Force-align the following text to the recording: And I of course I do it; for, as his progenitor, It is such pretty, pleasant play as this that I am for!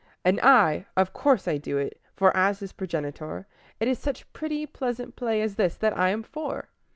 And 0.25 0.39
I 0.41 0.87
of 0.97 1.13
course 1.13 1.47
I 1.47 1.57
do 1.57 1.77
it; 1.77 2.01
for, 2.15 2.35
as 2.35 2.57
his 2.57 2.73
progenitor, 2.73 3.45
It 3.79 3.87
is 3.87 3.99
such 3.99 4.33
pretty, 4.33 4.65
pleasant 4.65 5.15
play 5.15 5.43
as 5.43 5.57
this 5.57 5.75
that 5.77 5.95
I 5.95 6.09
am 6.09 6.23
for! 6.23 6.69